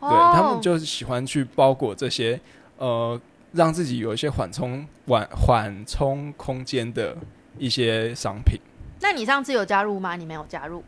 [0.00, 2.38] 对他们哦就是喜欢去包裹这些
[2.76, 3.18] 呃，
[3.52, 7.16] 让自己有一些缓冲缓缓冲空间的
[7.58, 8.58] 一些商品。
[9.04, 10.16] 那你上次有加入吗？
[10.16, 10.82] 你没有加入，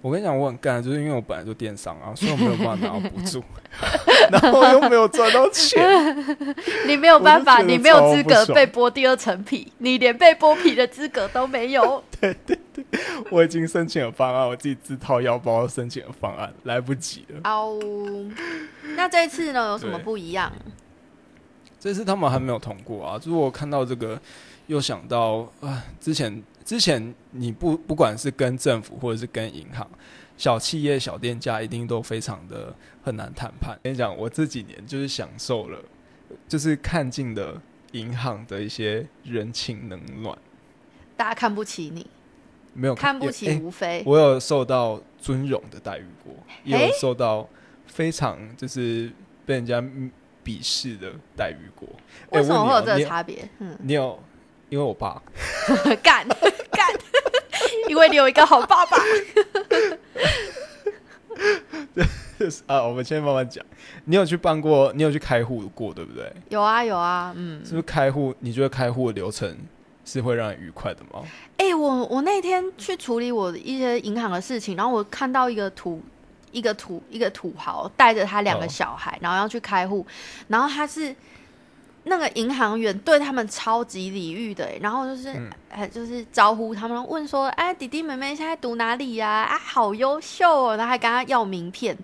[0.00, 3.44] 我跟你讲，我很干，就是因为我本来就电商啊，所以我没有办法拿到补助，
[4.32, 5.84] 然后又没有赚到钱。
[6.88, 12.02] 你没有办法，你没有资格被剥第二层皮，你连被剥皮的资格都没有。
[12.18, 12.84] 对对对
[13.30, 17.40] 我已经申请了方案，我自己自掏腰包申请了方案，来不及了。
[17.44, 17.78] 哦，
[18.96, 20.50] 那这次呢有什么不一样？
[21.78, 24.18] 这次他们还没有通过啊，就是我看到这个，
[24.68, 29.88] 又想到啊，之前之前你不不管是跟政府或者是跟银行，
[30.36, 33.78] 小企业小店家一定都非常的很难谈判。
[33.82, 35.78] 跟你讲，我这几年就是享受了，
[36.48, 37.60] 就是看尽了
[37.92, 40.36] 银行的一些人情冷暖，
[41.16, 42.06] 大家看不起你，
[42.72, 44.02] 没有看不起也诶吴非。
[44.06, 46.32] 我有受到尊荣的待遇过，
[46.64, 47.46] 也有受到
[47.86, 49.12] 非常就是
[49.44, 50.10] 被人家嗯
[50.42, 51.86] 鄙视的待遇过。
[52.30, 53.48] 诶为什么会有这个差别？
[53.58, 54.18] 嗯，你有，
[54.68, 55.20] 因为我爸，
[56.02, 56.26] 干
[56.72, 56.88] 干，
[57.88, 58.98] 因为你有一个好爸爸。
[62.38, 63.64] 就是啊，我们先慢慢讲。
[64.06, 66.30] 你有去办过，你有去开户过，对不对？
[66.48, 68.34] 有啊有啊，嗯，是不是开户？
[68.40, 69.56] 你觉得开户的流程
[70.04, 71.22] 是会让人愉快的吗？
[71.56, 76.02] 哎、我我那天去处理我的一些银行的事情，然后我看到一个土
[76.50, 80.04] 一个土一个土豪带着他两个哦小孩，然后要去开户，
[80.48, 81.14] 然后他是
[82.04, 85.50] 那个银行员对他们超级礼遇的、欸然后就是、嗯。
[85.76, 89.58] 呃就是招呼他们，问说，哎，弟弟妹妹现在读哪里呀、啊？
[89.58, 91.96] 好优秀哦，然后还跟他要名片，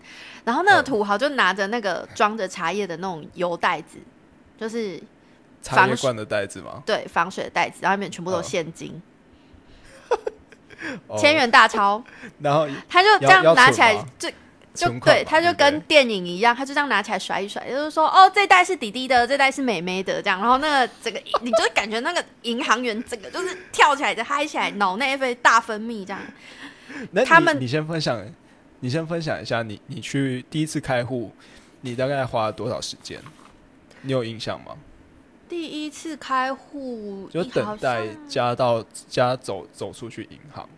[0.44, 0.82] 然后那个哦。
[0.82, 3.98] 土豪就拿着那个装着茶叶的那种油袋子，
[4.58, 5.00] 就是
[5.62, 6.82] 防茶叶罐的袋子吗？
[6.84, 9.00] 对防水的袋子，然后里面全部都是现金。
[11.06, 12.02] 哦 千元大钞，
[12.40, 14.28] 然后他就这样拿起来就
[14.72, 26.20] 就对，他就跟电影一样，他就这样拿起来甩一甩，就是说，哦，这袋是弟弟的，这袋是妹妹的，这样，然后那个整个，你就是感觉那个银行员整个就是跳起来就嗨起来，脑内啡大分泌这样。
[27.11, 28.24] 那他们你你先分享，
[28.80, 31.33] 你先分享一下你你去第一次开户，
[31.80, 33.20] 你大概花了多少时间？
[34.02, 34.76] 你有印象吗？
[35.48, 40.68] 第一次开户就等待好像加到加走走出去银行。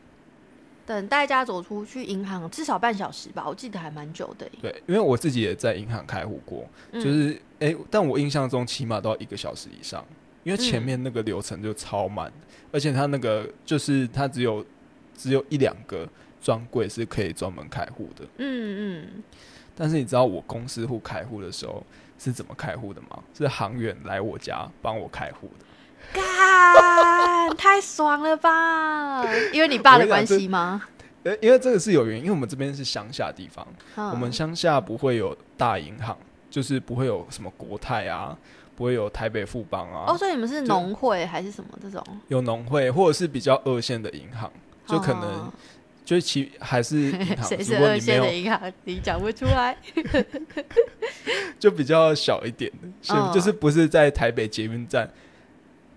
[0.93, 4.47] 等待家走出去银行至少半小时吧，我记得还蛮久的。
[4.61, 10.05] 对，因为我自己也在银行开户过，嗯就是哎、但我印象中起码都要一个小时以上，
[10.45, 12.31] 因为前嗯面那个流程就超慢，
[12.71, 14.63] 而且他那个就是他只有
[15.17, 16.07] 只有一两个
[16.43, 18.25] 专柜是可以专门开户的。
[18.37, 19.23] 嗯嗯，
[19.75, 21.83] 但是你知道我公司户开户的时候
[22.19, 23.23] 是怎么开户的吗？
[23.35, 25.65] 是行员来我家帮我开户的。
[26.13, 29.25] 干，太爽了吧！
[29.53, 30.83] 因为你爸的关系吗？
[31.25, 36.17] 呃，因为这个是有原因，因为我们这边是乡下地方，嗯我们乡下不会有大银行，
[36.51, 38.37] 就是不会有什么国泰啊，
[38.75, 42.05] 不会有台北富邦啊，哦，所以你们是农会还是什么这种？
[42.29, 44.51] 有农会或者是比较二线的银行，
[44.87, 45.53] 就可能哦
[46.05, 49.77] 就其还是银行， 谁是二线的有，银行，你讲不出来。
[51.61, 55.09] 就比较小一点的，是嗯就是不是在台北捷运站，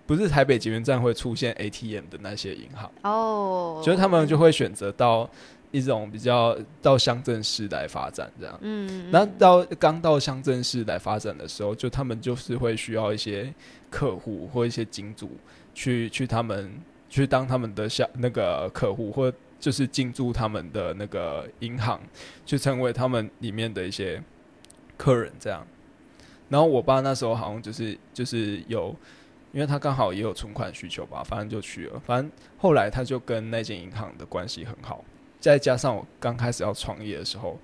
[0.06, 2.90] 不是台北捷运站会出现 ATM 的那些银行。
[3.02, 5.28] 哦，所以他们就会选择到
[5.72, 8.58] 一种比较到乡镇市来发展这样。
[8.62, 13.52] 嗯，那到刚到乡镇市来发展的时候，就他们就是会需要一些
[13.90, 15.30] 客户或一些金主
[15.74, 16.72] 去去他们
[17.08, 22.00] 去当他们的小那个客户，或就是进驻他们的那个银行，
[22.44, 24.22] 去成为他们里面的一些
[24.96, 25.66] 客人这样。
[26.48, 28.94] 然后我爸那时候好像就是就是有，
[29.56, 31.98] 因为他刚好也有存款需求吧，反正就去了。
[32.04, 35.02] 反正后来他就跟那间银行的关系很好，
[35.40, 37.58] 再加上我刚开始要创业的时候，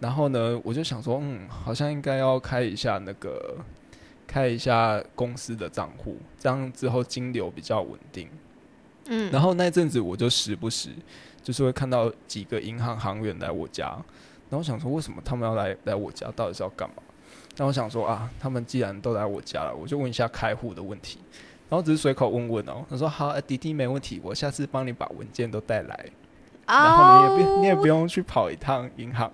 [0.00, 3.58] 然后呢，我就想说，嗯，好像应该要开一下那个
[4.26, 8.28] 开一下公司的账户，这样之后金流比较稳定。
[9.04, 10.90] 嗯，然后那阵子我就时不时
[11.44, 13.96] 就是会看到几个银行行员来我家，
[14.50, 16.96] 然后想说为什么他们要来来我家，到底是要干嘛？
[17.56, 21.18] 然后我想说啊，他们既然都来我家了，我就问一下开户的问题。
[21.68, 26.06] 然后只是随口问问哦，他说好，呃弟弟没问题，我下次帮你把文件都带来，
[26.64, 29.28] 然后你也不你也不用用去跑一趟银行，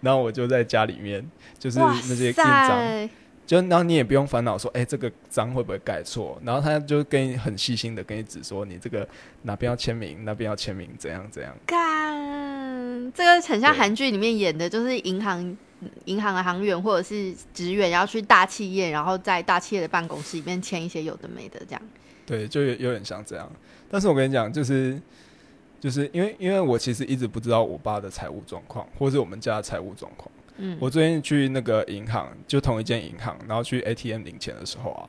[0.00, 3.10] 然后我就在家里面就是那些印章，
[3.44, 6.40] 就然后你也不用烦恼说，哎、这个章会不会盖错？
[6.44, 9.04] 然后他就跟你很细心的跟你指说，你这个
[9.42, 11.52] 哪边要签名，那边要签名，怎样怎样。
[11.66, 15.56] 干，这个很像韩剧里面演的，就是银行
[16.06, 21.82] 银行的行员或者是职员要去大企业，然后在大企业的办公室里面签一些有的没的这样。
[22.26, 23.50] 对，就有有点像这样。
[23.90, 25.00] 但是我跟你讲，就是
[25.80, 30.30] 就是因为因为我其实一直不知道我爸的财务状况，或是我们家的财务状况。
[30.56, 35.02] 嗯，我最近去那个银行，就同一间银行，然后去 ATM 领钱的时候啊，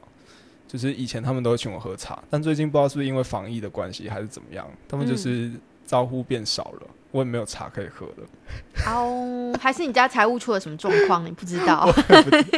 [0.67, 5.51] 就是以前他们都会请我喝茶，但最近不知道是不是因为防疫的关系还是怎么样，他们就是
[5.85, 8.27] 招呼变少了，我也没有茶可以喝了。
[8.87, 11.25] 哦， 还是你家财务出了什么状况？
[11.25, 11.89] 你不知道？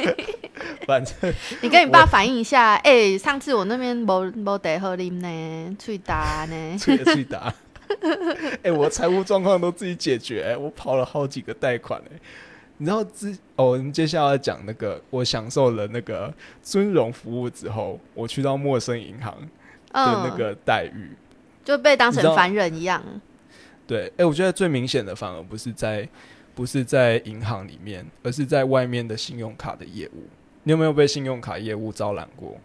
[0.88, 1.14] 反正
[1.62, 2.74] 你跟你爸反映一下。
[2.78, 6.76] 哎、上次我那边没没得喝啉呢，脆打呢。
[6.80, 7.54] 去去打。
[8.64, 12.20] 哎、我财务状况都自己解决、我跑了好几个贷款哎、
[12.78, 19.48] 你知道之哦，我们接下来要讲那个，我享受了那个尊荣服务之后，我去到陌生银行的
[19.92, 21.12] 嗯，那个待遇，
[21.64, 23.04] 就被当成凡人一样。
[23.88, 26.08] 对，哎、我觉得最明显的反而不是在
[26.54, 30.28] 不是在银行里面，而是在外面的信用卡的业务。
[30.64, 32.58] 你有没有被信用卡业务招揽过？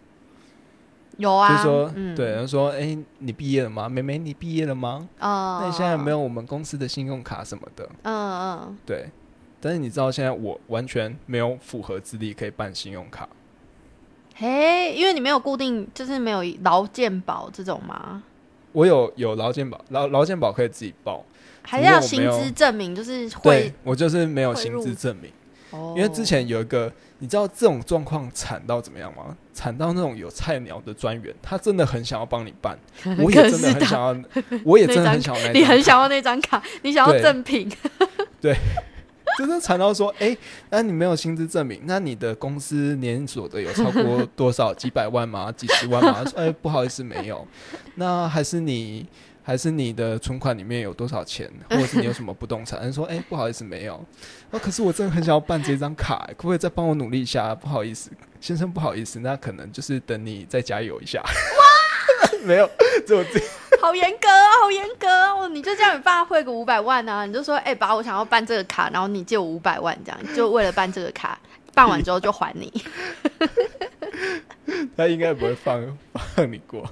[1.19, 3.89] 有啊，就是说，嗯，对，他说，哎、你毕业了吗？
[3.89, 5.09] 妹妹，你毕业了吗？
[5.21, 7.89] 哦，那你现在有没有我们公司的信用卡什么的？
[8.03, 9.11] 嗯嗯，对，
[9.61, 13.29] 但是你知道现在我完全没有符合资历可以办信用卡，
[14.35, 18.25] 嘿，因为你没有固定，就是没有劳健保这种吗？
[18.73, 21.25] 我有有劳健保，劳劳健保可以自己报，
[21.63, 25.31] 还是要薪资证明，就是会对我就是没有薪资证明，
[25.71, 25.95] 哦。
[25.97, 29.37] 因为之前有一个，你知道这种状况惨到怎么样吗？
[29.53, 32.79] 惨到那种有菜鸟的专员，他真的很想要帮你办，
[33.19, 34.17] 我也真的很想要，
[34.65, 37.23] 我也真的很想要那你很想要那张卡，你想要对。
[37.23, 37.71] 赠品，
[39.39, 40.37] 真的惨到说，哎、
[40.71, 45.51] 那你没有薪资证明，那你的公司年所得有超过 多少几百万吗？
[45.53, 46.25] 几十万吗？
[46.25, 47.47] 说哎、不好意思，没有。
[47.95, 49.07] 那还是你，
[49.43, 52.81] 还是你的存款里面有多少钱，或者是你有什么不动产？
[52.81, 53.95] 他 说，哎、不好意思，没有。
[54.51, 57.55] 哦，可是我真的很想要办这张卡，可不可以再帮我努力一下？
[57.55, 61.23] 不好意思，先生，不好意思，那可能就是等你再加油一下。
[62.47, 62.69] 没有，
[63.07, 63.47] 这我自己
[63.81, 65.49] 好严格啊，好严格哦！
[65.49, 71.39] 你就这样，你爸汇个五百万啊，你就说，哎、爸，我想要办这个卡，然后你借我五百万，这样就为了办这个卡，
[71.73, 72.73] 办完之后就还你。
[74.97, 76.89] 他应该不会放放你过。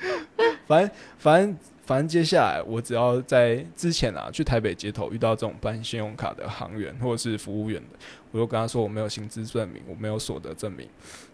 [0.66, 7.98] 反正反正反正接下来我只要在之前啊去台北街头遇到这种办信用卡的行员或者是服务员的，
[8.30, 10.88] 我就跟他说我没有薪资证明，我没有所得证明，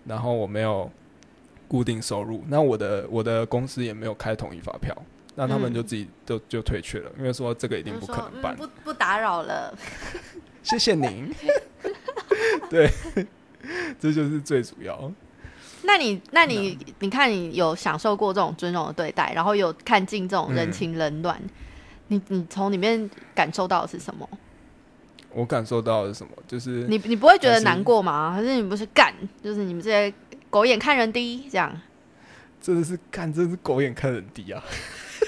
[0.05, 0.90] 然后我没有
[1.68, 4.96] 固定收入，那我的我的公司也没有开统一发票，
[5.35, 8.57] 那他们嗯就自己就就退却了，因为说这个一定不可能办嗯、。
[8.57, 9.76] 不不打扰了。
[10.62, 11.33] 谢谢您。
[12.68, 12.90] 对，
[14.00, 15.12] 这就是最主要。
[15.83, 21.40] 那你，那你，你看，你有享受过这种尊荣的对待，然后有看尽这种人情冷暖，
[22.09, 24.29] 你你从里面感受到的是什么？
[25.33, 26.33] 我感受到的是什么？
[26.48, 28.33] 就是你你不会觉得难过吗？
[28.33, 30.12] 还是你不是干，就是你们这些
[30.51, 31.81] 狗眼看人低这样？
[32.61, 34.63] 真的是看，真是狗眼看人低啊！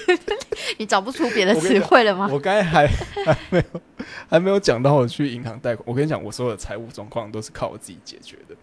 [0.77, 2.27] 你找不出别的词汇了吗？
[2.31, 2.87] 我刚才还
[3.25, 3.81] 还没有
[4.27, 5.83] 还没有讲到我去银行贷款。
[5.87, 8.55] 我跟你讲，我所有的财务状况都是靠我自己解决的。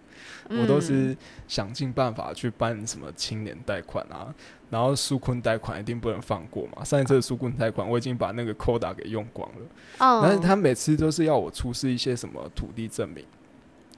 [0.49, 1.17] 我都嗯是
[1.49, 4.33] 想尽办法去办什么青年贷款啊，
[4.71, 6.85] 然后纾困贷款一定不能放过嘛。
[6.85, 9.67] 上一次的纾困贷款我已经把那个扣打给用光了，
[9.99, 13.25] 嗯，但是他每次都是要我出示一些什么土地证明。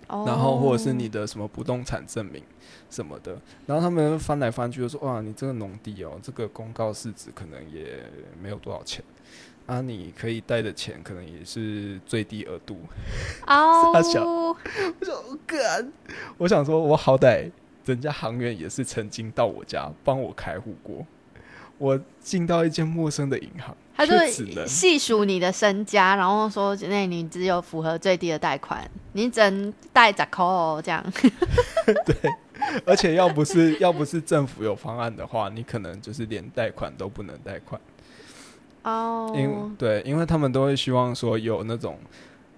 [0.09, 2.43] 然后或者是你哦的什么不动产证明
[2.89, 8.03] 什么的，然后他们翻来翻去就说哇，你这个农地哦，这个公告市值可能也
[8.41, 9.05] 没有多少钱。
[9.67, 12.79] 啊，你可以贷的钱可能也是最低额度。
[13.47, 15.59] 哦， 我说哥，
[16.39, 17.51] 我想说我好歹
[17.85, 21.07] 人家行员也是曾经到我家帮我开户过，
[21.79, 24.15] 我进到一间陌生的银行，他就
[24.67, 31.05] 细数你的身家，然后说那你只有符合最低的贷款，你只能贷十扣哦，这样。
[32.05, 32.17] 对
[32.85, 37.81] 而且要不是 要不是政府有方案的话，你可能就是连贷款都不能贷款。
[38.83, 41.99] 哦，因对，因为他们都会希望说有那种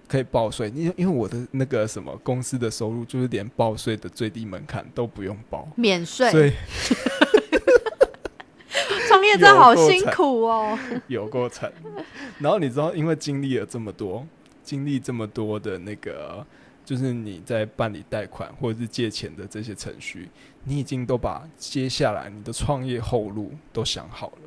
[0.07, 7.20] 可以报税，因为因为我的那个什么公司的收入就是连报税的最低门槛都不用报，免税，所以创
[9.31, 10.77] 业真的好辛苦哦。
[11.07, 11.71] 有过程。
[12.39, 14.25] 然后你知道，因为经历了这么多，
[14.63, 16.45] 经历这么多的那个，
[16.83, 20.29] 就是你在办理贷款或者是借钱的这些程序，
[20.63, 24.37] 你已经都把接下来你的创业后路都想好了。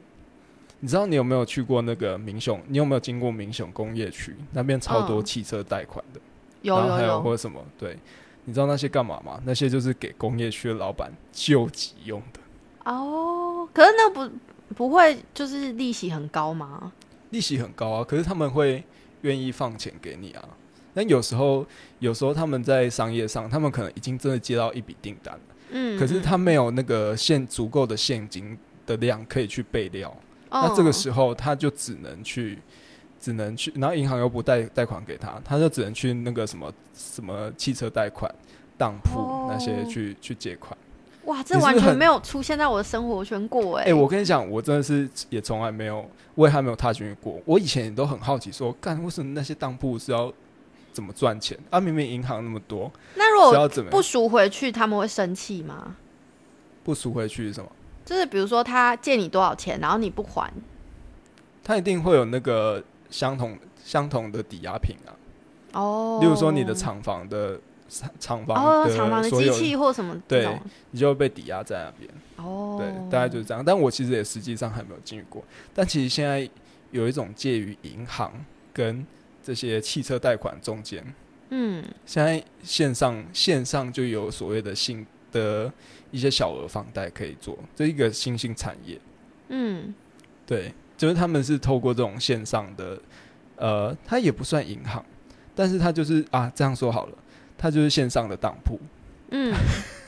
[0.81, 2.61] 你知道你有没有去过那个明雄？
[2.69, 6.21] 你有没有经过明雄工业区那边超多嗯汽车贷款的？
[6.61, 7.59] 有然后还有，或者什么？
[7.79, 7.97] 对，
[8.45, 9.41] 你知道那些干嘛吗？
[9.45, 12.41] 那些就是给工业区的老板救急用的。
[12.85, 14.31] 哦，可是那不
[14.75, 16.93] 不会就是利息很高吗？
[17.31, 18.85] 利息很高啊，可是他们会
[19.23, 20.49] 愿意放钱给你啊。
[20.93, 21.67] 但有时候，
[21.99, 28.57] 有时候他们在商业上，他们可能已经真的接到一笔订单了，嗯，可是嗯他没有那个现足够的现金
[28.87, 30.09] 的量可以去备料，
[30.51, 32.61] 哦那这个时候他就只能去，
[33.19, 38.33] 只能去，然后银行又不贷贷款给他，他就只能去那个什么什么汽车贷款、
[38.79, 40.79] 当铺、哦那些去去借款。
[41.27, 47.41] 哇，这完全没有出现在我的生活圈过哎、哎、我跟你讲，我真的是也从来没有，我也还没有踏进去过。
[47.45, 50.33] 我以前也都很好奇说，干为什么那些当铺是要
[50.93, 51.81] 怎么赚钱啊？
[51.81, 55.97] 明明银行那么多，那如果要怎么不赎回去，他们会生气吗？
[56.83, 57.71] 不赎回去是什么？
[58.05, 60.53] 就是比如说他借你多少钱，然后你不还，
[61.63, 65.17] 他一定会有那个相同相同的抵押品啊。
[65.73, 67.59] 哦，例如说你的厂房的
[67.89, 70.49] 厂厂房哦，厂房的机器或什么对
[70.91, 72.11] 你就会被抵押在那边。
[72.37, 73.65] 哦，对，大概就是这样。
[73.65, 75.43] 但我其实也实际上还没有进去过。
[75.73, 76.49] 但其实现在
[76.91, 78.33] 有一种介于银行
[78.73, 79.07] 跟
[79.43, 81.05] 这些汽车贷款中间，
[81.51, 85.73] 嗯现在线上线上就有所谓的信的
[86.11, 88.99] 一些小额房贷可以做，这一个新兴产业。
[89.49, 89.95] 嗯
[90.47, 92.99] 对，就是他们是透过这种线上的，
[93.57, 95.05] 呃，它也不算银行，
[95.55, 97.19] 但是它就是啊，这样说好了，
[97.57, 98.79] 它就是线上的当铺。
[99.31, 99.55] 嗯，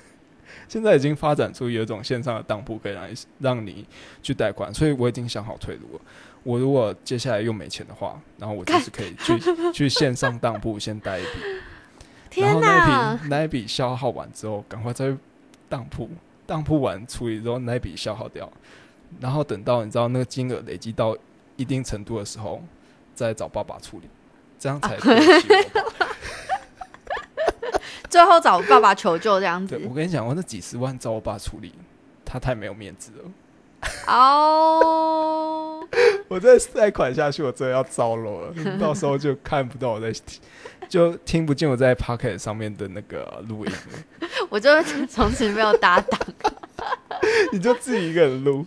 [0.69, 3.87] 现在已经发展出有一种线上的当铺可以让你让你
[4.23, 6.01] 去贷款，所以我已经想好退路了。
[6.43, 9.37] 我如果接下来又没钱的话，然后我就是可以去
[9.75, 15.19] 去线上当铺先贷一笔，然后那一笔那一笔消耗完之后，赶快再去
[15.69, 16.09] 当铺，
[16.47, 18.49] 当铺完处理之后那一笔消耗掉，
[19.19, 21.17] 然后等到你知道那个金额累积到
[21.57, 22.63] 一定程度的时候，
[23.13, 24.09] 再找爸爸处理，
[24.57, 25.86] 这样才对得起我爸。
[28.17, 31.71] 最后找爸爸求救这样子对，我跟你讲，我那几十万找我爸处理，
[32.25, 33.31] 他太没有面子了。
[34.07, 35.87] 哦。
[36.27, 38.55] 我再贷款下去，我真的要糟了了。
[38.81, 40.11] 到时候就看不到我在，
[40.89, 44.71] 就听不见我在 Pocket 上面的那个录音了， 我就
[45.07, 46.19] 从此没有搭档。
[47.53, 48.65] 你就自己一个人录。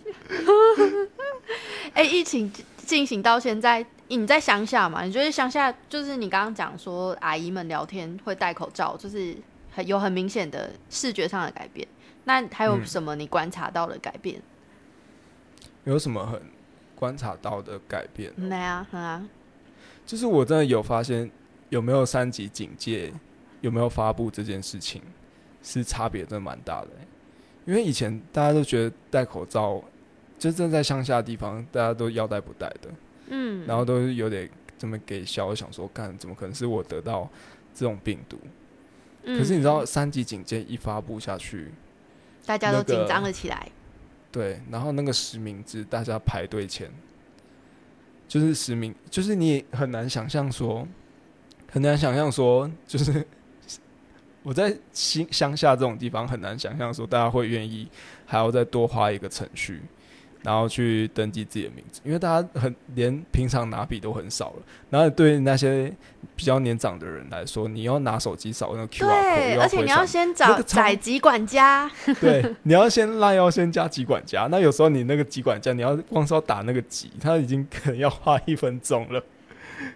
[1.94, 2.50] 哎、疫情
[2.90, 5.04] 进行到现在，你在乡下嘛？
[5.04, 9.36] 你觉得乡下就是你刚刚讲说阿姨们聊天会戴口罩，就是
[9.70, 11.86] 很有很明显的视觉上的改变。
[12.24, 14.42] 那还有嗯什么你观察到的改变？
[15.84, 16.42] 有什么很
[16.96, 18.32] 观察到的改变？
[18.34, 19.24] 没啊，很啊，
[20.04, 21.30] 就是我真的有发现，
[21.68, 23.12] 有没有三级警戒，
[23.60, 25.00] 有没有发布这件事情，
[25.62, 27.06] 是差别真的蛮大的欸、
[27.66, 29.80] 因为以前大家都觉得戴口罩，
[30.40, 32.88] 就真的在乡下的地方，大家都要带不带的。
[33.28, 37.30] 嗯，然后都是有点这么给笑，想说干怎么可能是我得到
[37.74, 38.38] 这种病毒？
[39.22, 41.68] 嗯可是你知道三级警戒一发布下去，
[42.46, 43.70] 大家都紧张了起来。
[44.32, 46.90] 对，然后那个实名制大家排队前，
[48.26, 50.88] 就是实名，就是你也很难想象说，
[51.70, 53.26] 很难想象说，就是
[54.42, 57.86] 我在乡乡下这种地方很难想象说大家会愿意
[58.24, 59.82] 还要再多花一个程序。
[60.42, 64.62] 然后去登记自己的名字，因为大家很连平常拿笔都很少了。
[64.88, 65.92] 然后对那些
[66.34, 74.48] 比较年长的人来说，你要拿手机扫那个 QR code，对，而且你要先找载籍管家， 对，你要先拉，要先加机管家。
[74.50, 79.22] 那有时候你那个机管家，你要光是要打那个级，他已经可能要花一分钟了。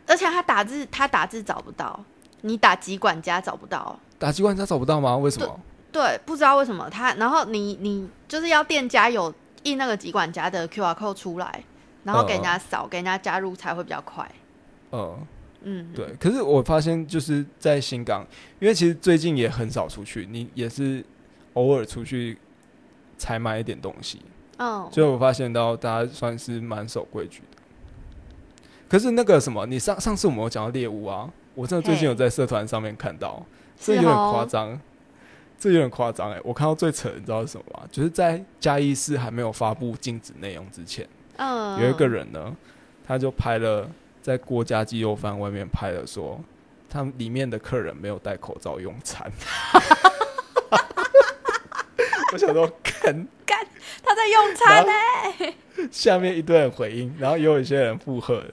[0.06, 1.98] 而且他打字他打字找不到，
[2.42, 3.98] 你打籍管家找不到。
[4.18, 5.16] 打机管家找不到吗？
[5.16, 5.60] 为什么？
[5.92, 9.32] 对，不知道为什么他，然后你你就是要店家有
[9.64, 11.62] 印那个集管家的 QR code 出来，
[12.04, 14.26] 然后给人家扫，给人家加入才会比较快。
[14.90, 15.18] 呃，
[15.62, 16.14] 嗯，对。
[16.20, 18.26] 可是我发现就是在新港，
[18.60, 21.04] 因为其实最近也很少出去，你也是
[21.54, 22.38] 偶尔出去
[23.18, 24.20] 才买一点东西，
[24.58, 27.58] 嗯，所以我发现到大家算是蛮守规矩的。
[28.88, 33.44] 可是那个什么，你上上次我们有讲到猎物啊，我真的最近有在社团上面看到，
[33.80, 34.30] 这是有点哦。
[34.32, 34.78] 夸张，
[35.64, 36.38] 这有点夸张哎！
[36.44, 37.80] 我看到最扯的，你知道是什么吗？
[37.90, 41.08] 就是在嘉义市还没有发布禁止内容之前，
[41.38, 42.54] 嗯，有一个人呢，
[43.06, 43.88] 他就拍了
[44.20, 46.38] 在郭家鸡肉饭外面拍了说，
[46.90, 49.32] 他们里面的客人没有戴口罩用餐。
[52.34, 53.26] 我想说，看
[54.02, 54.92] 他在用餐呢、
[55.90, 58.44] 下面一堆人回应，然后也有一些人附和，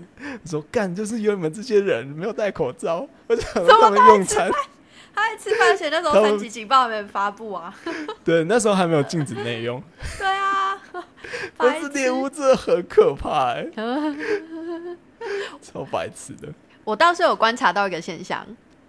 [0.46, 4.50] 说干就是有你们这些人没有戴口罩，我想说他们用餐。
[5.14, 7.74] 他在吃饭前那时候三级警报还没发布啊。
[8.24, 9.82] 对，那时候还没有禁止内用，
[10.18, 10.82] 对啊，
[11.58, 13.66] 但是猎物真的很可怕哎、
[15.62, 16.48] 超白痴的。
[16.84, 18.46] 我倒是有观察到一个现象，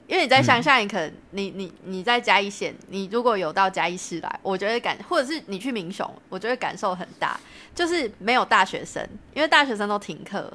[0.07, 7.39] 因为你在乡下，你可能、你你你在嘉义县，你如果有到嘉义市来，我觉得感，或者是你去民雄，我觉得感受很大，
[7.75, 10.53] 就是没有大学生，因为大学生都停课，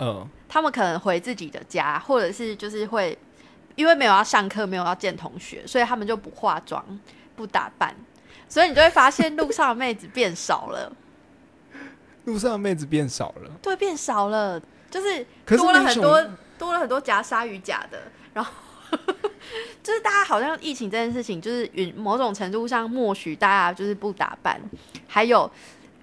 [0.00, 3.16] 嗯，他们可能回自己的家，或者是就是会
[3.76, 6.84] 因为没有要上课，没有要见同学，所以他们就不化妆、
[7.36, 7.94] 不打扮，
[8.48, 10.90] 所以你就会发现路上的妹子变少了，
[12.24, 14.60] 路上的妹子变少了，对，变少了，
[14.90, 18.00] 就是多了很多多了很多夹鲨鱼夹的，
[18.34, 18.50] 然后
[19.82, 24.60] 就是大家好像疫情这件事情，就是允某种程度上默许大家就是不打扮，
[25.06, 25.50] 还有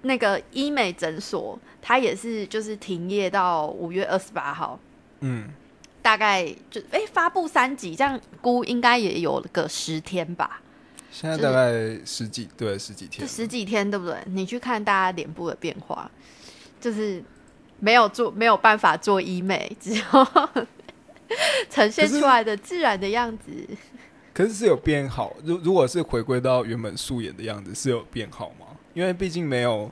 [0.02, 4.78] 那个医美诊所，它也是就是停业到五月二十八号。
[5.20, 5.48] 嗯，
[6.04, 10.60] 大概就哎、发布三集，这样估应该也有个十天吧，
[11.10, 14.18] 现在大概十几对十几天就天，十几天，对不对？
[14.26, 16.10] 你去看大家脸部的变化，
[16.78, 17.24] 就是
[17.80, 20.04] 没有做没有办法做医美，只有
[21.70, 23.66] 呈现出来的自然的样子。
[24.34, 25.34] 可是是有变好。
[25.42, 28.66] 如如果是回归到原本素颜的样子，是有变好吗？
[28.92, 29.90] 因为毕竟没有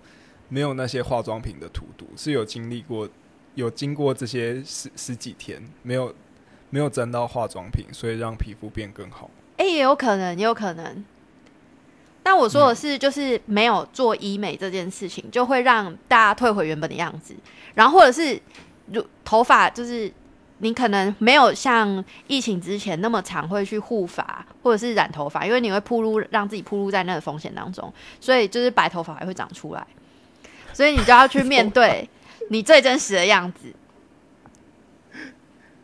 [0.51, 3.09] 没有那些化妆品的荼毒，是有经历过
[3.55, 6.15] 有经过这些十十几天，没有
[6.71, 9.31] 没有沾到化妆品，所以让皮肤变更好。
[9.57, 11.05] 哎、也有可能，也有可能。
[12.23, 17.35] 但我说的是，就是没有做医美这件事情，就会让大家退回原本的样子，
[17.75, 18.41] 然后或者是
[18.87, 20.13] 如头发就是
[20.59, 29.85] 你可能没有像疫情之前那么常会去护发或者是染头发，因为你会铺路让自己铺路在那个风险当中，所以就是白头发还会长出来，
[30.73, 32.09] 所以你就要去面对
[32.49, 33.73] 你最真实的样子。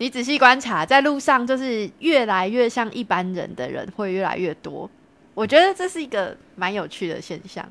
[0.00, 4.88] 你仔细观察，在路上就是越来越像一般人的人会越来越多，
[5.34, 7.68] 我觉得这是一个蛮有趣的现象。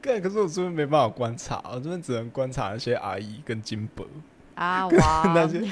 [0.00, 4.06] 对，可是我这边没办法观察，我这边只能观察那些阿姨跟金伯
[4.54, 5.62] 啊哇，那些。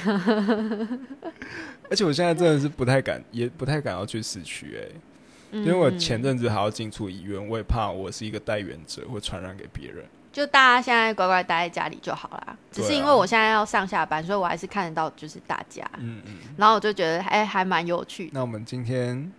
[1.89, 10.03] 而且我现在真的是不太敢，也不太敢要去市区哎，因为我前阵子还要进出医院，我也怕我是一个带源者，会传染给别人。
[10.33, 12.57] 就大家现在乖乖待在家里就好啦。
[12.71, 15.87] 只是因为我现在要上下班，所以我还是看得到就是大家。
[15.99, 16.37] 嗯嗯。
[16.57, 18.29] 然后我就觉得哎，还蛮有趣。
[18.33, 19.31] 那我们今天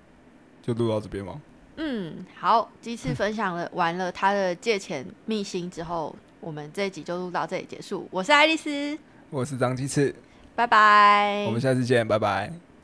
[0.63, 1.41] 就录到这边吗？
[1.77, 2.71] 嗯，好。
[2.81, 8.09] 第一次分享了完了他的借钱秘辛之后，我们这一集就录到这里结束。
[8.13, 8.97] 我是爱丽丝，
[9.31, 10.15] 我是张鸡翅，
[10.55, 11.45] 拜拜。
[11.49, 12.65] 我们下次见，拜拜。